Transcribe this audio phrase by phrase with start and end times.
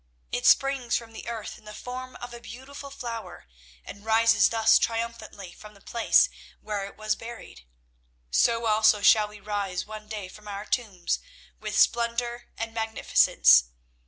[0.31, 3.45] It springs from the earth in the form of a beautiful flower,
[3.85, 6.27] and rises thus triumphantly from the place
[6.59, 7.67] where it was buried.
[8.31, 11.19] So also shall we rise one day from our tombs
[11.59, 13.65] with splendour and magnificence.